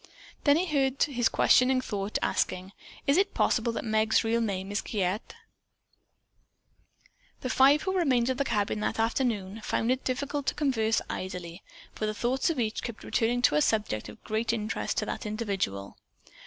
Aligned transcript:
Then 0.45 0.57
he 0.57 0.65
heard 0.65 1.03
his 1.03 1.29
questioning 1.29 1.79
thought 1.79 2.17
asking: 2.23 2.71
"Is 3.05 3.17
it 3.17 3.35
possible 3.35 3.71
that 3.73 3.85
Meg's 3.85 4.23
real 4.23 4.41
name 4.41 4.71
is 4.71 4.81
Giguette?" 4.81 5.35
The 7.41 7.51
five 7.51 7.83
who 7.83 7.93
remained 7.95 8.27
at 8.31 8.39
the 8.39 8.43
cabin 8.43 8.79
that 8.79 8.97
afternoon 8.97 9.61
found 9.63 9.91
it 9.91 10.03
difficult 10.03 10.47
to 10.47 10.55
converse 10.55 11.03
idly, 11.07 11.61
for 11.93 12.07
the 12.07 12.15
thoughts 12.15 12.49
of 12.49 12.59
each 12.59 12.81
kept 12.81 13.03
returning 13.03 13.43
to 13.43 13.53
a 13.55 13.61
subject 13.61 14.09
of 14.09 14.23
great 14.23 14.51
interest 14.51 14.97
to 14.97 15.05
that 15.05 15.27
individual. 15.27 15.97